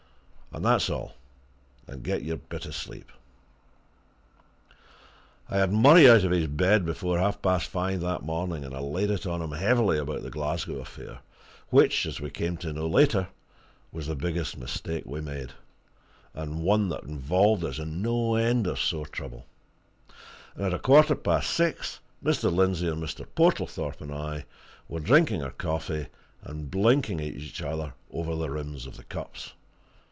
And 0.53 0.65
that's 0.65 0.89
all 0.89 1.15
and 1.87 2.03
get 2.03 2.23
your 2.23 2.35
bit 2.35 2.65
of 2.65 2.75
sleep." 2.75 3.09
I 5.49 5.55
had 5.57 5.71
Murray 5.71 6.09
out 6.09 6.25
of 6.25 6.31
his 6.31 6.47
bed 6.47 6.85
before 6.85 7.19
half 7.19 7.41
past 7.41 7.69
five 7.69 8.01
that 8.01 8.23
morning, 8.23 8.65
and 8.65 8.75
I 8.75 8.79
laid 8.79 9.11
it 9.11 9.25
on 9.25 9.41
him 9.41 9.53
heavily 9.53 9.97
about 9.97 10.23
the 10.23 10.29
Glasgow 10.29 10.79
affair, 10.81 11.19
which, 11.69 12.05
as 12.05 12.19
we 12.19 12.29
came 12.29 12.57
to 12.57 12.73
know 12.73 12.85
later, 12.85 13.29
was 13.93 14.07
the 14.07 14.13
biggest 14.15 14.57
mistake 14.57 15.05
we 15.05 15.21
made, 15.21 15.53
and 16.33 16.63
one 16.63 16.89
that 16.89 17.05
involved 17.05 17.63
us 17.63 17.79
in 17.79 18.01
no 18.01 18.35
end 18.35 18.67
of 18.67 18.77
sore 18.77 19.05
trouble; 19.07 19.45
and 20.55 20.65
at 20.65 20.73
a 20.73 20.79
quarter 20.79 21.15
past 21.15 21.49
six 21.51 22.01
Mr. 22.21 22.51
Lindsey 22.53 22.89
and 22.89 23.01
Mr. 23.01 23.25
Portlethorpe 23.35 24.01
and 24.01 24.11
I 24.13 24.43
were 24.89 24.99
drinking 24.99 25.43
our 25.43 25.51
coffee 25.51 26.07
and 26.43 26.69
blinking 26.69 27.21
at 27.21 27.27
each 27.27 27.61
other 27.61 27.93
over 28.11 28.35
the 28.35 28.49
rims 28.49 28.85
of 28.85 28.97
the 28.97 29.05
cups. 29.05 29.53